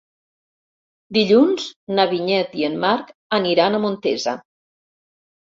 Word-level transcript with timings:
Dilluns 1.17 1.67
na 1.99 2.05
Vinyet 2.15 2.57
i 2.63 2.67
en 2.69 2.79
Marc 2.87 3.13
aniran 3.41 3.77
a 3.77 3.83
Montesa. 3.87 4.37